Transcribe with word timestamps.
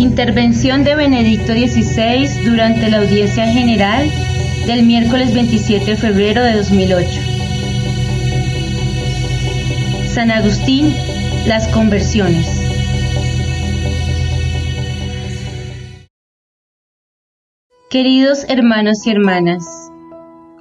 Intervención 0.00 0.82
de 0.82 0.94
Benedicto 0.94 1.52
XVI 1.52 2.26
durante 2.46 2.88
la 2.88 3.00
audiencia 3.00 3.46
general 3.46 4.10
del 4.66 4.86
miércoles 4.86 5.34
27 5.34 5.90
de 5.90 5.96
febrero 5.98 6.42
de 6.42 6.54
2008. 6.54 7.20
San 10.08 10.30
Agustín, 10.30 10.90
las 11.46 11.68
conversiones. 11.68 12.46
Queridos 17.90 18.46
hermanos 18.48 19.06
y 19.06 19.10
hermanas, 19.10 19.66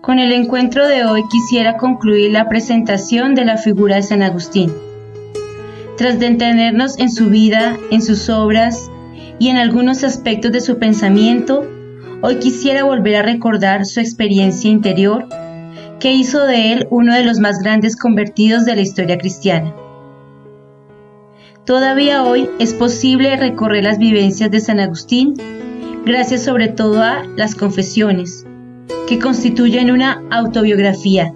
con 0.01 0.19
el 0.19 0.33
encuentro 0.33 0.85
de 0.85 1.05
hoy 1.05 1.23
quisiera 1.31 1.77
concluir 1.77 2.31
la 2.31 2.49
presentación 2.49 3.35
de 3.35 3.45
la 3.45 3.55
figura 3.55 3.95
de 3.95 4.03
San 4.03 4.21
Agustín. 4.21 4.73
Tras 5.97 6.19
detenernos 6.19 6.99
en 6.99 7.09
su 7.09 7.29
vida, 7.29 7.77
en 7.89 8.01
sus 8.01 8.27
obras, 8.27 8.91
y 9.39 9.47
en 9.47 9.57
algunos 9.57 10.03
aspectos 10.03 10.51
de 10.51 10.61
su 10.61 10.77
pensamiento, 10.77 11.65
hoy 12.21 12.35
quisiera 12.35 12.83
volver 12.83 13.15
a 13.15 13.23
recordar 13.23 13.85
su 13.85 14.01
experiencia 14.01 14.69
interior 14.69 15.27
que 15.99 16.13
hizo 16.13 16.45
de 16.45 16.73
él 16.73 16.87
uno 16.91 17.13
de 17.13 17.23
los 17.23 17.39
más 17.39 17.59
grandes 17.59 17.95
convertidos 17.95 18.65
de 18.65 18.75
la 18.75 18.81
historia 18.81 19.17
cristiana. 19.17 19.73
Todavía 21.65 22.23
hoy 22.23 22.49
es 22.59 22.73
posible 22.73 23.35
recorrer 23.37 23.83
las 23.83 23.97
vivencias 23.97 24.51
de 24.51 24.59
San 24.59 24.79
Agustín 24.79 25.35
gracias 26.05 26.43
sobre 26.43 26.69
todo 26.69 27.01
a 27.01 27.23
las 27.35 27.55
confesiones, 27.55 28.45
que 29.07 29.19
constituyen 29.19 29.91
una 29.91 30.23
autobiografía, 30.31 31.33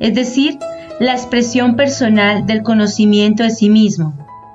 es 0.00 0.14
decir, 0.14 0.58
la 1.00 1.12
expresión 1.12 1.76
personal 1.76 2.46
del 2.46 2.62
conocimiento 2.62 3.42
de 3.42 3.50
sí 3.50 3.70
mismo. 3.70 4.14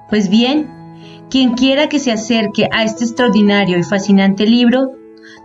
Pues 0.09 0.29
bien, 0.29 0.76
quien 1.29 1.53
quiera 1.53 1.89
que 1.89 1.99
se 1.99 2.11
acerque 2.11 2.67
a 2.71 2.83
este 2.83 3.03
extraordinario 3.03 3.77
y 3.77 3.83
fascinante 3.83 4.45
libro, 4.45 4.91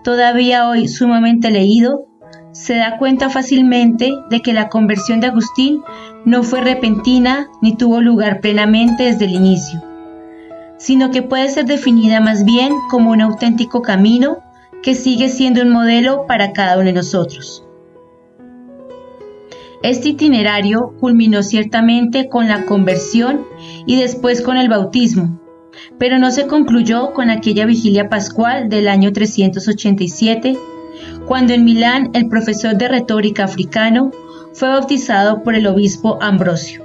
todavía 0.05 0.69
hoy 0.69 0.89
sumamente 0.89 1.51
leído, 1.51 2.07
se 2.53 2.77
da 2.77 2.99
cuenta 2.99 3.31
fácilmente 3.31 4.13
de 4.31 4.41
que 4.41 4.53
la 4.53 4.69
conversión 4.69 5.21
de 5.21 5.29
Agustín 5.29 5.83
no 6.25 6.43
fue 6.43 6.61
repentina 6.61 7.49
ni 7.63 7.77
tuvo 7.77 8.01
lugar 8.01 8.41
plenamente 8.41 9.05
desde 9.05 9.25
el 9.25 9.33
inicio, 9.33 9.83
sino 10.79 11.11
que 11.11 11.23
puede 11.23 11.49
ser 11.49 11.65
definida 11.65 12.21
más 12.21 12.45
bien 12.45 12.75
como 12.91 13.11
un 13.11 13.23
auténtico 13.23 13.83
camino 13.83 14.39
que 14.83 14.95
sigue 14.95 15.29
siendo 15.29 15.63
un 15.63 15.71
modelo 15.71 16.27
para 16.27 16.53
cada 16.53 16.77
uno 16.77 16.87
de 16.87 16.93
nosotros. 16.93 17.65
Este 19.83 20.11
itinerario 20.11 20.95
culminó 21.01 21.43
ciertamente 21.43 22.29
con 22.29 22.47
la 22.47 22.67
conversión 22.67 23.45
y 23.85 24.01
después 24.01 24.43
con 24.43 24.57
el 24.57 24.69
bautismo, 24.69 25.41
pero 25.99 26.19
no 26.19 26.31
se 26.31 26.47
concluyó 26.47 27.13
con 27.13 27.31
aquella 27.31 27.67
vigilia 27.67 28.09
pascual 28.09 28.69
del 28.69 28.89
año 28.89 29.13
387, 29.13 30.59
cuando 31.27 31.53
en 31.53 31.65
Milán 31.65 32.11
el 32.15 32.29
profesor 32.29 32.77
de 32.77 32.89
retórica 32.89 33.45
africano 33.45 34.11
fue 34.53 34.69
bautizado 34.69 35.43
por 35.43 35.55
el 35.55 35.67
obispo 35.67 36.19
Ambrosio. 36.21 36.85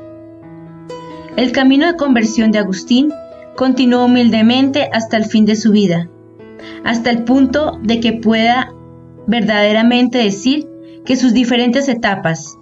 El 1.36 1.52
camino 1.52 1.86
de 1.86 1.98
conversión 1.98 2.52
de 2.52 2.60
Agustín 2.60 3.14
continuó 3.56 4.06
humildemente 4.06 4.90
hasta 4.94 5.18
el 5.18 5.26
fin 5.26 5.46
de 5.46 5.56
su 5.56 5.72
vida, 5.72 6.10
hasta 6.84 7.10
el 7.10 7.24
punto 7.24 7.80
de 7.84 8.00
que 8.00 8.14
pueda 8.14 8.74
verdaderamente 9.28 10.18
decir 10.20 10.68
que 11.06 11.16
sus 11.16 11.34
diferentes 11.34 11.88
etapas, 11.90 12.58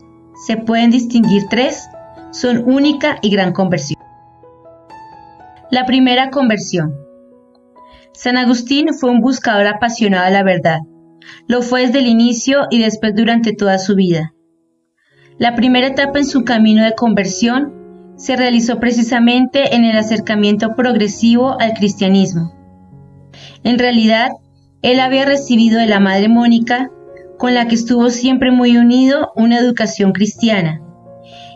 se 0.46 0.58
pueden 0.58 0.92
distinguir 0.92 1.44
tres, 1.50 1.88
son 2.32 2.64
única 2.66 3.18
y 3.22 3.30
gran 3.30 3.54
conversión. 3.54 3.95
La 5.72 5.88
primera 5.88 6.30
conversión. 6.30 6.94
San 8.14 8.38
Agustín 8.38 8.94
fue 8.94 9.10
un 9.10 9.20
buscador 9.20 9.66
apasionado 9.66 10.26
de 10.26 10.32
la 10.32 10.44
verdad. 10.44 10.80
Lo 11.48 11.64
fue 11.64 11.88
desde 11.88 12.00
el 12.00 12.08
inicio 12.08 12.68
y 12.70 12.80
después 12.80 13.16
durante 13.16 13.54
toda 13.54 13.80
su 13.80 13.96
vida. 13.96 14.36
La 15.40 15.56
primera 15.56 15.88
etapa 15.88 16.20
en 16.20 16.26
su 16.26 16.44
camino 16.44 16.84
de 16.84 16.94
conversión 16.94 18.14
se 18.16 18.36
realizó 18.36 18.80
precisamente 18.80 19.76
en 19.76 19.86
el 19.86 19.98
acercamiento 19.98 20.76
progresivo 20.76 21.60
al 21.60 21.74
cristianismo. 21.74 22.54
En 23.64 23.80
realidad, 23.80 24.30
él 24.84 25.00
había 25.00 25.26
recibido 25.26 25.80
de 25.80 25.88
la 25.88 26.00
Madre 26.00 26.30
Mónica, 26.30 26.92
con 27.40 27.56
la 27.56 27.68
que 27.68 27.76
estuvo 27.76 28.12
siempre 28.12 28.52
muy 28.52 28.78
unido, 28.78 29.32
una 29.36 29.58
educación 29.58 30.12
cristiana 30.12 30.85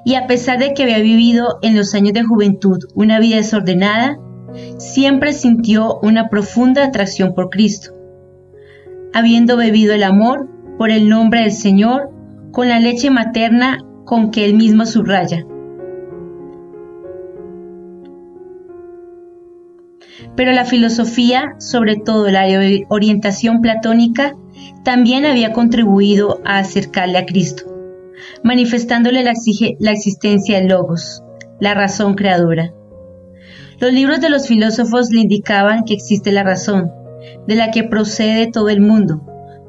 y 0.09 0.15
a 0.15 0.25
pesar 0.25 0.57
de 0.57 0.73
que 0.73 0.81
había 0.81 0.97
vivido 0.97 1.59
en 1.61 1.77
los 1.77 1.93
años 1.93 2.13
de 2.13 2.23
juventud 2.23 2.79
una 2.95 3.19
vida 3.19 3.35
desordenada, 3.35 4.17
siempre 4.79 5.33
sintió 5.33 5.99
una 6.01 6.29
profunda 6.29 6.83
atracción 6.83 7.35
por 7.35 7.51
Cristo. 7.51 7.93
Habiendo 9.13 9.55
bebido 9.55 9.93
el 9.93 10.01
amor 10.01 10.49
por 10.79 10.89
el 10.89 11.09
nombre 11.09 11.41
del 11.41 11.51
Señor 11.51 12.09
con 12.51 12.69
la 12.69 12.79
leche 12.79 13.11
materna 13.11 13.85
con 14.03 14.31
que 14.31 14.45
él 14.45 14.55
mismo 14.55 14.87
subraya. 14.87 15.45
Pero 20.35 20.51
la 20.53 20.65
filosofía, 20.65 21.53
sobre 21.59 21.97
todo 21.97 22.31
la 22.31 22.47
orientación 22.87 23.61
platónica, 23.61 24.35
también 24.83 25.27
había 25.27 25.53
contribuido 25.53 26.41
a 26.45 26.57
acercarle 26.57 27.19
a 27.19 27.27
Cristo 27.27 27.69
manifestándole 28.44 29.24
la, 29.24 29.31
existencia 29.91 30.57
del 30.57 30.68
logos, 30.68 31.24
la 31.59 31.74
razón 31.74 32.16
creadora. 32.16 32.74
Los 33.80 33.94
libros 33.94 34.19
de 34.19 34.30
los 34.30 34.47
filósofos 34.47 35.09
le 35.12 35.22
indicaban 35.22 35.84
que 35.84 35.94
existe 35.94 36.31
la 36.31 36.44
razón, 36.44 36.91
de 37.47 37.56
la 37.56 37.72
que 37.72 37.84
procede 37.84 38.47
todo 38.47 38.69
el 38.69 38.81
mundo, 38.81 39.22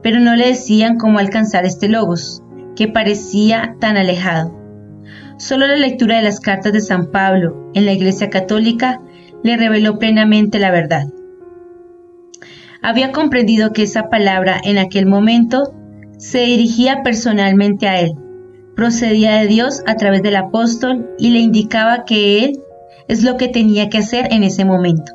pero 0.02 0.20
no 0.20 0.34
le 0.36 0.48
decían 0.48 0.96
cómo 0.96 1.18
alcanzar 1.18 1.64
este 1.64 1.88
logos, 1.88 2.42
que 2.76 2.88
parecía 2.88 3.76
tan 3.80 3.96
alejado. 3.96 4.58
Solo 5.38 5.66
la 5.66 5.76
lectura 5.76 6.16
de 6.16 6.22
las 6.22 6.40
cartas 6.40 6.72
de 6.72 6.80
San 6.80 7.10
Pablo 7.10 7.70
en 7.74 7.86
la 7.86 7.92
Iglesia 7.92 8.30
Católica 8.30 9.00
le 9.42 9.56
reveló 9.56 9.98
plenamente 9.98 10.58
la 10.58 10.70
verdad. 10.70 11.06
Había 12.82 13.12
comprendido 13.12 13.72
que 13.72 13.82
esa 13.82 14.08
palabra 14.08 14.60
en 14.64 14.78
aquel 14.78 15.06
momento 15.06 15.74
se 16.18 16.40
dirigía 16.40 17.02
personalmente 17.02 17.88
a 17.88 18.00
él, 18.00 18.12
procedía 18.80 19.34
de 19.34 19.46
Dios 19.46 19.82
a 19.86 19.96
través 19.96 20.22
del 20.22 20.36
apóstol 20.36 21.06
y 21.18 21.32
le 21.32 21.40
indicaba 21.40 22.06
que 22.06 22.44
él 22.44 22.62
es 23.08 23.22
lo 23.22 23.36
que 23.36 23.48
tenía 23.48 23.90
que 23.90 23.98
hacer 23.98 24.32
en 24.32 24.42
ese 24.42 24.64
momento. 24.64 25.12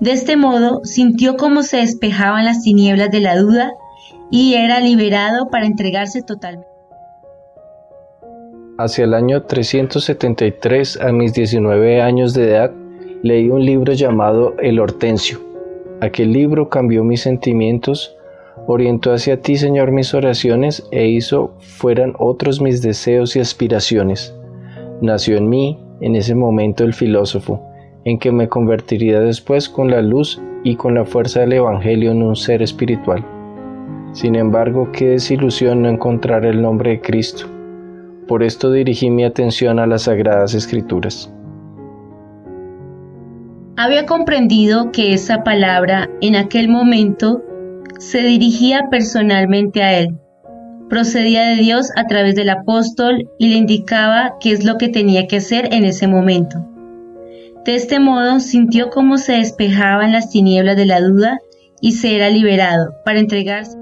De 0.00 0.12
este 0.12 0.36
modo 0.36 0.84
sintió 0.84 1.38
cómo 1.38 1.62
se 1.62 1.78
despejaban 1.78 2.44
las 2.44 2.62
tinieblas 2.62 3.10
de 3.10 3.20
la 3.20 3.38
duda 3.38 3.72
y 4.30 4.52
era 4.52 4.80
liberado 4.80 5.48
para 5.48 5.64
entregarse 5.64 6.20
totalmente. 6.20 6.68
Hacia 8.76 9.04
el 9.04 9.14
año 9.14 9.44
373, 9.44 11.00
a 11.00 11.12
mis 11.12 11.32
19 11.32 12.02
años 12.02 12.34
de 12.34 12.50
edad, 12.50 12.70
leí 13.22 13.48
un 13.48 13.64
libro 13.64 13.94
llamado 13.94 14.54
El 14.58 14.78
Hortensio. 14.78 15.40
Aquel 16.02 16.34
libro 16.34 16.68
cambió 16.68 17.02
mis 17.02 17.22
sentimientos 17.22 18.15
orientó 18.66 19.12
hacia 19.12 19.40
ti, 19.40 19.56
Señor, 19.56 19.92
mis 19.92 20.14
oraciones 20.14 20.86
e 20.90 21.06
hizo 21.08 21.54
fueran 21.58 22.14
otros 22.18 22.60
mis 22.60 22.82
deseos 22.82 23.36
y 23.36 23.40
aspiraciones. 23.40 24.34
Nació 25.00 25.36
en 25.36 25.48
mí, 25.48 25.78
en 26.00 26.16
ese 26.16 26.34
momento, 26.34 26.84
el 26.84 26.94
filósofo, 26.94 27.62
en 28.04 28.18
que 28.18 28.32
me 28.32 28.48
convertiría 28.48 29.20
después 29.20 29.68
con 29.68 29.90
la 29.90 30.02
luz 30.02 30.40
y 30.64 30.76
con 30.76 30.94
la 30.94 31.04
fuerza 31.04 31.40
del 31.40 31.54
Evangelio 31.54 32.10
en 32.10 32.22
un 32.22 32.36
ser 32.36 32.62
espiritual. 32.62 33.24
Sin 34.12 34.34
embargo, 34.34 34.90
qué 34.92 35.10
desilusión 35.10 35.82
no 35.82 35.88
encontrar 35.88 36.44
el 36.44 36.62
nombre 36.62 36.90
de 36.90 37.00
Cristo. 37.00 37.46
Por 38.26 38.42
esto 38.42 38.72
dirigí 38.72 39.10
mi 39.10 39.24
atención 39.24 39.78
a 39.78 39.86
las 39.86 40.02
Sagradas 40.02 40.54
Escrituras. 40.54 41.32
Había 43.76 44.06
comprendido 44.06 44.90
que 44.90 45.12
esa 45.12 45.44
palabra 45.44 46.08
en 46.22 46.34
aquel 46.34 46.68
momento 46.68 47.42
se 47.98 48.22
dirigía 48.22 48.88
personalmente 48.90 49.82
a 49.82 49.98
él. 49.98 50.16
Procedía 50.88 51.48
de 51.48 51.56
Dios 51.56 51.90
a 51.96 52.06
través 52.06 52.34
del 52.34 52.50
apóstol 52.50 53.28
y 53.38 53.48
le 53.48 53.56
indicaba 53.56 54.36
qué 54.40 54.52
es 54.52 54.64
lo 54.64 54.76
que 54.78 54.88
tenía 54.88 55.26
que 55.26 55.36
hacer 55.36 55.72
en 55.72 55.84
ese 55.84 56.06
momento. 56.06 56.64
De 57.64 57.74
este 57.74 57.98
modo 57.98 58.38
sintió 58.38 58.90
cómo 58.90 59.18
se 59.18 59.32
despejaban 59.32 60.12
las 60.12 60.30
tinieblas 60.30 60.76
de 60.76 60.86
la 60.86 61.00
duda 61.00 61.40
y 61.80 61.92
se 61.92 62.14
era 62.14 62.30
liberado 62.30 62.94
para 63.04 63.18
entregarse. 63.18 63.76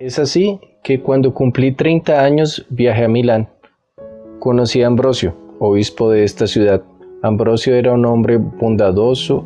Es 0.00 0.18
así 0.18 0.58
que 0.82 1.00
cuando 1.00 1.32
cumplí 1.32 1.72
30 1.72 2.24
años 2.24 2.66
viajé 2.70 3.04
a 3.04 3.08
Milán. 3.08 3.48
Conocí 4.40 4.82
a 4.82 4.88
Ambrosio, 4.88 5.36
obispo 5.60 6.10
de 6.10 6.24
esta 6.24 6.46
ciudad. 6.46 6.82
Ambrosio 7.22 7.74
era 7.74 7.92
un 7.92 8.06
hombre 8.06 8.38
bondadoso 8.38 9.44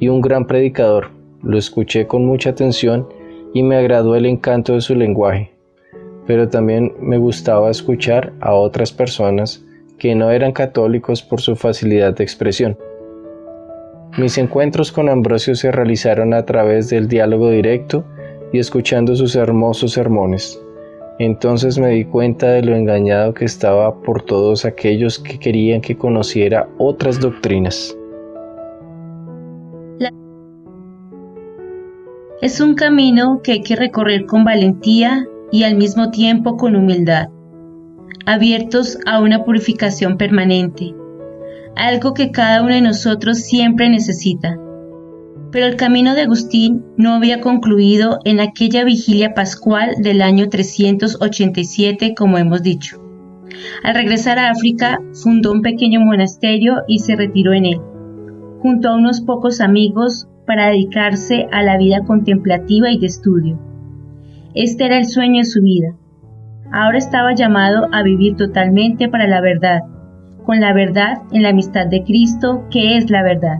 y 0.00 0.08
un 0.08 0.20
gran 0.20 0.46
predicador. 0.46 1.10
Lo 1.42 1.56
escuché 1.56 2.06
con 2.06 2.26
mucha 2.26 2.50
atención 2.50 3.06
y 3.54 3.62
me 3.62 3.76
agradó 3.76 4.16
el 4.16 4.26
encanto 4.26 4.74
de 4.74 4.80
su 4.80 4.94
lenguaje, 4.94 5.52
pero 6.26 6.48
también 6.48 6.92
me 7.00 7.18
gustaba 7.18 7.70
escuchar 7.70 8.32
a 8.40 8.54
otras 8.54 8.92
personas 8.92 9.64
que 9.98 10.14
no 10.14 10.30
eran 10.30 10.52
católicos 10.52 11.22
por 11.22 11.40
su 11.40 11.54
facilidad 11.54 12.16
de 12.16 12.24
expresión. 12.24 12.76
Mis 14.18 14.38
encuentros 14.38 14.90
con 14.90 15.08
Ambrosio 15.08 15.54
se 15.54 15.70
realizaron 15.70 16.34
a 16.34 16.44
través 16.44 16.88
del 16.88 17.06
diálogo 17.06 17.50
directo 17.50 18.04
y 18.52 18.58
escuchando 18.58 19.14
sus 19.14 19.36
hermosos 19.36 19.92
sermones. 19.92 20.60
Entonces 21.18 21.78
me 21.78 21.90
di 21.90 22.06
cuenta 22.06 22.50
de 22.50 22.62
lo 22.62 22.74
engañado 22.74 23.34
que 23.34 23.44
estaba 23.44 24.00
por 24.02 24.22
todos 24.22 24.64
aquellos 24.64 25.18
que 25.18 25.38
querían 25.38 25.80
que 25.80 25.96
conociera 25.96 26.68
otras 26.78 27.20
doctrinas. 27.20 27.96
Es 32.42 32.58
un 32.62 32.74
camino 32.74 33.42
que 33.44 33.52
hay 33.52 33.60
que 33.60 33.76
recorrer 33.76 34.24
con 34.24 34.44
valentía 34.44 35.26
y 35.52 35.64
al 35.64 35.76
mismo 35.76 36.10
tiempo 36.10 36.56
con 36.56 36.74
humildad, 36.74 37.28
abiertos 38.24 38.98
a 39.04 39.20
una 39.20 39.44
purificación 39.44 40.16
permanente, 40.16 40.94
algo 41.76 42.14
que 42.14 42.30
cada 42.30 42.62
uno 42.62 42.72
de 42.72 42.80
nosotros 42.80 43.40
siempre 43.40 43.90
necesita. 43.90 44.58
Pero 45.52 45.66
el 45.66 45.76
camino 45.76 46.14
de 46.14 46.22
Agustín 46.22 46.82
no 46.96 47.12
había 47.12 47.42
concluido 47.42 48.20
en 48.24 48.40
aquella 48.40 48.84
vigilia 48.84 49.34
pascual 49.34 49.96
del 49.98 50.22
año 50.22 50.48
387, 50.48 52.14
como 52.16 52.38
hemos 52.38 52.62
dicho. 52.62 53.02
Al 53.82 53.94
regresar 53.94 54.38
a 54.38 54.48
África, 54.48 54.98
fundó 55.12 55.52
un 55.52 55.60
pequeño 55.60 56.00
monasterio 56.00 56.84
y 56.88 57.00
se 57.00 57.16
retiró 57.16 57.52
en 57.52 57.66
él, 57.66 57.80
junto 58.62 58.88
a 58.88 58.96
unos 58.96 59.20
pocos 59.20 59.60
amigos 59.60 60.26
para 60.46 60.68
dedicarse 60.68 61.46
a 61.52 61.62
la 61.62 61.76
vida 61.76 62.00
contemplativa 62.06 62.90
y 62.90 62.98
de 62.98 63.06
estudio. 63.06 63.58
Este 64.54 64.86
era 64.86 64.98
el 64.98 65.06
sueño 65.06 65.38
de 65.38 65.44
su 65.44 65.62
vida. 65.62 65.94
Ahora 66.72 66.98
estaba 66.98 67.34
llamado 67.34 67.88
a 67.92 68.02
vivir 68.02 68.36
totalmente 68.36 69.08
para 69.08 69.26
la 69.26 69.40
verdad, 69.40 69.80
con 70.44 70.60
la 70.60 70.72
verdad 70.72 71.22
en 71.32 71.42
la 71.42 71.50
amistad 71.50 71.86
de 71.86 72.02
Cristo, 72.04 72.64
que 72.70 72.96
es 72.96 73.10
la 73.10 73.22
verdad. 73.22 73.58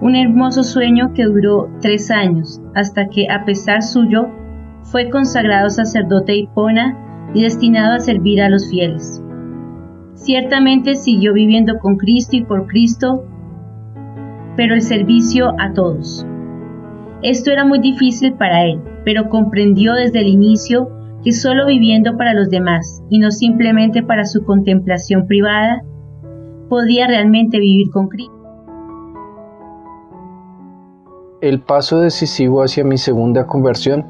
Un 0.00 0.16
hermoso 0.16 0.62
sueño 0.62 1.12
que 1.14 1.24
duró 1.24 1.70
tres 1.80 2.10
años, 2.10 2.60
hasta 2.74 3.08
que, 3.08 3.28
a 3.30 3.44
pesar 3.44 3.82
suyo, 3.82 4.28
fue 4.82 5.10
consagrado 5.10 5.70
sacerdote 5.70 6.32
de 6.32 6.38
Hipona 6.38 7.30
y 7.34 7.42
destinado 7.42 7.94
a 7.94 8.00
servir 8.00 8.42
a 8.42 8.48
los 8.48 8.68
fieles. 8.68 9.22
Ciertamente 10.14 10.94
siguió 10.94 11.32
viviendo 11.32 11.78
con 11.78 11.96
Cristo 11.96 12.36
y 12.36 12.44
por 12.44 12.66
Cristo 12.66 13.24
pero 14.56 14.74
el 14.74 14.82
servicio 14.82 15.52
a 15.58 15.72
todos. 15.72 16.26
Esto 17.22 17.50
era 17.50 17.64
muy 17.64 17.78
difícil 17.78 18.34
para 18.34 18.64
él, 18.64 18.80
pero 19.04 19.28
comprendió 19.28 19.94
desde 19.94 20.20
el 20.20 20.28
inicio 20.28 20.88
que 21.22 21.32
solo 21.32 21.66
viviendo 21.66 22.16
para 22.16 22.34
los 22.34 22.50
demás 22.50 23.02
y 23.08 23.18
no 23.18 23.30
simplemente 23.30 24.02
para 24.02 24.24
su 24.24 24.44
contemplación 24.44 25.26
privada, 25.26 25.82
podía 26.68 27.06
realmente 27.06 27.60
vivir 27.60 27.90
con 27.92 28.08
Cristo. 28.08 28.34
El 31.40 31.60
paso 31.60 32.00
decisivo 32.00 32.62
hacia 32.62 32.84
mi 32.84 32.98
segunda 32.98 33.46
conversión 33.46 34.04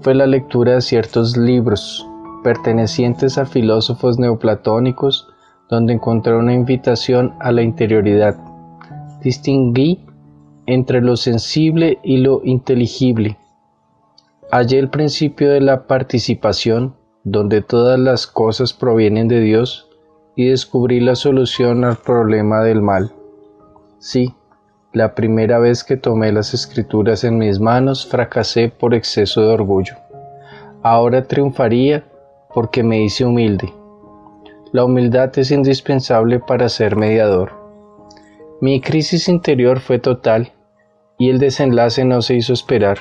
fue 0.00 0.14
la 0.14 0.26
lectura 0.26 0.74
de 0.74 0.80
ciertos 0.82 1.36
libros 1.36 2.06
pertenecientes 2.42 3.38
a 3.38 3.46
filósofos 3.46 4.18
neoplatónicos 4.18 5.28
donde 5.70 5.94
encontré 5.94 6.36
una 6.36 6.52
invitación 6.52 7.34
a 7.40 7.52
la 7.52 7.62
interioridad 7.62 8.36
distinguí 9.24 10.04
entre 10.66 11.00
lo 11.00 11.16
sensible 11.16 11.98
y 12.04 12.18
lo 12.18 12.42
inteligible. 12.44 13.38
Hallé 14.52 14.78
el 14.78 14.90
principio 14.90 15.50
de 15.50 15.60
la 15.60 15.86
participación, 15.86 16.94
donde 17.24 17.62
todas 17.62 17.98
las 17.98 18.26
cosas 18.26 18.72
provienen 18.72 19.26
de 19.26 19.40
Dios, 19.40 19.88
y 20.36 20.48
descubrí 20.48 21.00
la 21.00 21.14
solución 21.14 21.84
al 21.84 21.96
problema 21.96 22.62
del 22.62 22.82
mal. 22.82 23.12
Sí, 23.98 24.34
la 24.92 25.14
primera 25.14 25.58
vez 25.58 25.82
que 25.84 25.96
tomé 25.96 26.30
las 26.32 26.54
escrituras 26.54 27.24
en 27.24 27.38
mis 27.38 27.58
manos 27.58 28.06
fracasé 28.06 28.68
por 28.68 28.94
exceso 28.94 29.40
de 29.42 29.48
orgullo. 29.48 29.94
Ahora 30.82 31.24
triunfaría 31.24 32.04
porque 32.52 32.82
me 32.82 33.02
hice 33.02 33.24
humilde. 33.24 33.72
La 34.72 34.84
humildad 34.84 35.36
es 35.38 35.50
indispensable 35.50 36.40
para 36.40 36.68
ser 36.68 36.96
mediador. 36.96 37.63
Mi 38.60 38.80
crisis 38.80 39.28
interior 39.28 39.80
fue 39.80 39.98
total 39.98 40.52
y 41.18 41.30
el 41.30 41.38
desenlace 41.38 42.04
no 42.04 42.22
se 42.22 42.36
hizo 42.36 42.52
esperar. 42.52 42.98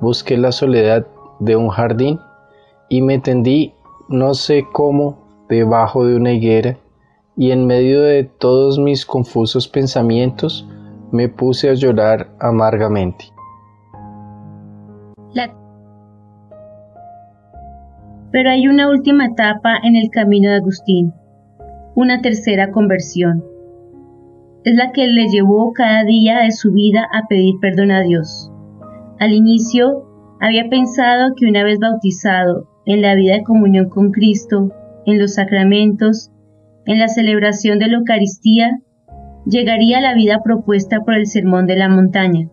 Busqué 0.00 0.36
la 0.36 0.52
soledad 0.52 1.06
de 1.40 1.56
un 1.56 1.68
jardín 1.68 2.18
y 2.88 3.02
me 3.02 3.18
tendí 3.18 3.74
no 4.08 4.34
sé 4.34 4.66
cómo 4.72 5.46
debajo 5.48 6.04
de 6.04 6.16
una 6.16 6.32
higuera 6.32 6.76
y 7.36 7.52
en 7.52 7.66
medio 7.66 8.02
de 8.02 8.24
todos 8.24 8.78
mis 8.78 9.06
confusos 9.06 9.68
pensamientos 9.68 10.68
me 11.12 11.28
puse 11.28 11.70
a 11.70 11.74
llorar 11.74 12.28
amargamente. 12.40 13.26
Pero 18.30 18.50
hay 18.50 18.68
una 18.68 18.90
última 18.90 19.24
etapa 19.24 19.78
en 19.82 19.96
el 19.96 20.10
camino 20.10 20.50
de 20.50 20.56
Agustín, 20.56 21.14
una 21.94 22.20
tercera 22.20 22.70
conversión 22.72 23.42
es 24.64 24.74
la 24.74 24.92
que 24.92 25.06
le 25.06 25.28
llevó 25.28 25.72
cada 25.72 26.04
día 26.04 26.40
de 26.40 26.52
su 26.52 26.72
vida 26.72 27.08
a 27.12 27.26
pedir 27.28 27.54
perdón 27.60 27.90
a 27.90 28.02
Dios. 28.02 28.50
Al 29.18 29.32
inicio, 29.32 30.04
había 30.40 30.68
pensado 30.68 31.34
que 31.36 31.46
una 31.46 31.64
vez 31.64 31.78
bautizado 31.78 32.68
en 32.86 33.02
la 33.02 33.14
vida 33.14 33.34
de 33.34 33.42
comunión 33.42 33.88
con 33.88 34.12
Cristo, 34.12 34.72
en 35.06 35.18
los 35.18 35.34
sacramentos, 35.34 36.30
en 36.86 36.98
la 36.98 37.08
celebración 37.08 37.78
de 37.78 37.88
la 37.88 37.98
Eucaristía, 37.98 38.80
llegaría 39.46 39.98
a 39.98 40.02
la 40.02 40.14
vida 40.14 40.42
propuesta 40.42 41.00
por 41.04 41.14
el 41.14 41.26
Sermón 41.26 41.66
de 41.66 41.76
la 41.76 41.88
Montaña, 41.88 42.48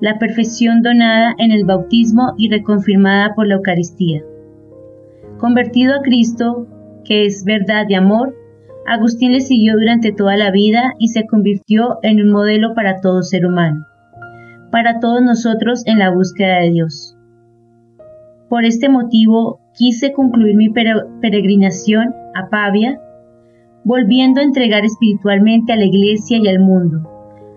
la 0.00 0.18
perfección 0.18 0.82
donada 0.82 1.34
en 1.38 1.52
el 1.52 1.64
bautismo 1.64 2.34
y 2.36 2.50
reconfirmada 2.50 3.34
por 3.34 3.46
la 3.46 3.54
Eucaristía. 3.54 4.22
Convertido 5.38 5.94
a 5.94 6.02
Cristo, 6.02 6.66
que 7.04 7.26
es 7.26 7.44
verdad 7.44 7.86
y 7.88 7.94
amor, 7.94 8.34
Agustín 8.86 9.32
le 9.32 9.40
siguió 9.40 9.74
durante 9.74 10.12
toda 10.12 10.36
la 10.36 10.50
vida 10.50 10.92
y 10.98 11.08
se 11.08 11.26
convirtió 11.26 11.98
en 12.02 12.20
un 12.20 12.30
modelo 12.30 12.74
para 12.74 13.00
todo 13.00 13.22
ser 13.22 13.46
humano, 13.46 13.86
para 14.70 15.00
todos 15.00 15.22
nosotros 15.22 15.86
en 15.86 15.98
la 15.98 16.10
búsqueda 16.10 16.60
de 16.60 16.70
Dios. 16.70 17.16
Por 18.50 18.64
este 18.64 18.90
motivo 18.90 19.60
quise 19.74 20.12
concluir 20.12 20.56
mi 20.56 20.68
peregrinación 20.68 22.14
a 22.34 22.50
Pavia, 22.50 23.00
volviendo 23.84 24.40
a 24.40 24.44
entregar 24.44 24.84
espiritualmente 24.84 25.72
a 25.72 25.76
la 25.76 25.86
iglesia 25.86 26.38
y 26.38 26.48
al 26.48 26.60
mundo, 26.60 27.10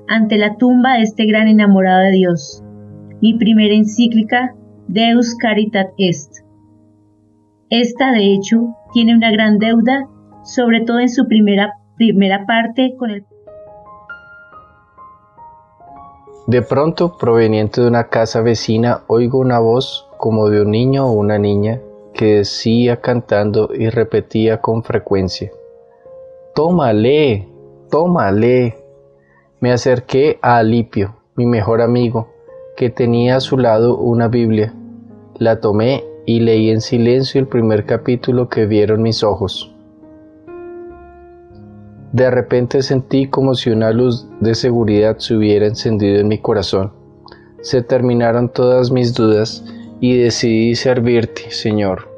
ante 0.07 0.38
la 0.38 0.55
tumba 0.55 0.93
de 0.93 1.01
este 1.01 1.25
gran 1.25 1.50
enamorado 1.50 2.03
de 2.03 2.12
Dios, 2.12 2.63
mi 3.22 3.38
primera 3.38 3.75
encíclica 3.75 4.55
Deus 4.88 5.36
Caritat 5.36 5.89
Est. 5.98 6.31
Esta, 7.69 8.13
de 8.13 8.34
hecho, 8.34 8.75
tiene 8.93 9.13
una 9.13 9.29
gran 9.29 9.60
deuda 9.60 10.07
sobre 10.48 10.82
todo 10.82 11.00
en 11.00 11.10
su 11.10 11.27
primera, 11.27 11.74
primera 11.98 12.46
parte 12.46 12.96
con 12.98 13.12
el... 13.12 13.25
De 16.48 16.62
pronto, 16.62 17.18
proveniente 17.18 17.82
de 17.82 17.88
una 17.88 18.08
casa 18.08 18.42
vecina, 18.42 19.01
oigo 19.08 19.39
una 19.39 19.60
voz 19.60 20.08
como 20.18 20.50
de 20.50 20.62
un 20.62 20.72
niño 20.72 21.06
o 21.06 21.12
una 21.12 21.38
niña 21.38 21.82
que 22.13 22.38
decía 22.38 23.01
cantando 23.01 23.70
y 23.74 23.89
repetía 23.89 24.62
con 24.62 24.84
frecuencia, 24.84 25.51
Tómale, 26.56 27.48
tómale. 27.92 28.77
Me 29.60 29.72
acerqué 29.72 30.39
a 30.42 30.58
Alipio, 30.58 31.18
mi 31.36 31.46
mejor 31.46 31.82
amigo, 31.82 32.30
que 32.75 32.89
tenía 32.89 33.36
a 33.36 33.42
su 33.42 33.58
lado 33.58 33.98
una 33.98 34.27
Biblia. 34.27 34.74
La 35.36 35.60
tomé 35.60 36.04
y 36.25 36.39
leí 36.39 36.72
en 36.72 36.82
silencio 36.82 37.39
el 37.39 37.48
primer 37.48 37.86
capítulo 37.86 38.50
que 38.50 38.66
vieron 38.66 39.04
mis 39.04 39.24
ojos. 39.24 39.76
De 42.17 42.31
repente 42.31 42.81
sentí 42.81 43.27
como 43.27 43.53
si 43.53 43.69
una 43.69 43.91
luz 43.91 44.25
de 44.39 44.55
seguridad 44.55 45.19
se 45.19 45.36
hubiera 45.36 45.67
encendido 45.67 46.19
en 46.19 46.27
mi 46.27 46.39
corazón. 46.39 46.91
Se 47.62 47.83
terminaron 47.83 48.51
todas 48.51 48.89
mis 48.89 49.13
dudas 49.13 49.63
y 50.00 50.17
decidí 50.17 50.74
servirte, 50.74 51.51
Señor. 51.51 52.12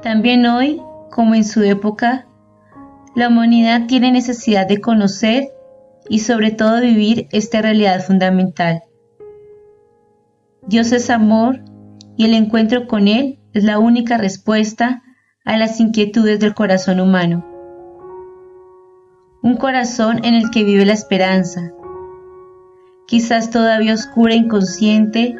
También 0.00 0.46
hoy, 0.46 0.80
como 1.10 1.34
en 1.34 1.44
su 1.44 1.62
época, 1.62 2.26
la 3.14 3.28
humanidad 3.28 3.82
tiene 3.86 4.12
necesidad 4.12 4.66
de 4.66 4.80
conocer 4.80 5.48
y 6.08 6.20
sobre 6.20 6.52
todo 6.52 6.80
vivir 6.80 7.28
esta 7.32 7.60
realidad 7.60 8.00
fundamental. 8.00 8.80
Dios 10.66 10.90
es 10.92 11.10
amor 11.10 11.60
y 12.16 12.24
el 12.24 12.32
encuentro 12.32 12.86
con 12.86 13.08
Él 13.08 13.40
es 13.52 13.62
la 13.62 13.78
única 13.78 14.16
respuesta 14.16 15.02
a 15.44 15.58
las 15.58 15.80
inquietudes 15.80 16.40
del 16.40 16.54
corazón 16.54 16.98
humano 16.98 17.44
un 19.44 19.58
corazón 19.58 20.24
en 20.24 20.32
el 20.34 20.50
que 20.50 20.64
vive 20.64 20.86
la 20.86 20.94
esperanza, 20.94 21.70
quizás 23.06 23.50
todavía 23.50 23.92
oscura 23.92 24.32
e 24.32 24.38
inconsciente 24.38 25.36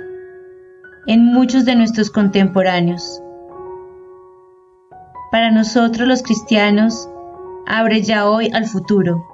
en 1.07 1.25
muchos 1.25 1.65
de 1.65 1.75
nuestros 1.75 2.11
contemporáneos. 2.11 3.23
Para 5.33 5.51
nosotros 5.51 6.07
los 6.07 6.23
cristianos, 6.23 7.09
abre 7.67 8.03
ya 8.03 8.29
hoy 8.29 8.51
al 8.53 8.67
futuro. 8.67 9.25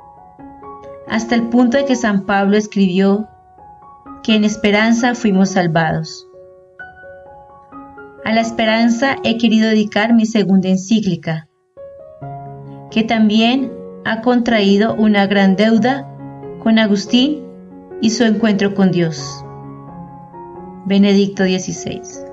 hasta 1.08 1.34
el 1.34 1.48
punto 1.48 1.76
de 1.76 1.84
que 1.84 1.96
San 1.96 2.24
Pablo 2.24 2.56
escribió 2.56 3.26
que 4.22 4.36
en 4.36 4.44
esperanza 4.44 5.16
fuimos 5.16 5.50
salvados. 5.50 6.28
A 8.24 8.32
la 8.32 8.40
esperanza 8.40 9.16
he 9.24 9.36
querido 9.36 9.68
dedicar 9.68 10.14
mi 10.14 10.26
segunda 10.26 10.68
encíclica, 10.68 11.48
que 12.92 13.02
también 13.02 13.79
ha 14.04 14.22
contraído 14.22 14.94
una 14.94 15.26
gran 15.26 15.56
deuda 15.56 16.08
con 16.62 16.78
Agustín 16.78 17.44
y 18.00 18.10
su 18.10 18.24
encuentro 18.24 18.74
con 18.74 18.90
Dios. 18.90 19.44
Benedicto 20.86 21.44
XVI. 21.44 22.29